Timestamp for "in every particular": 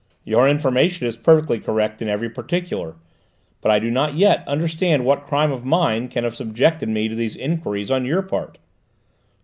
2.01-2.95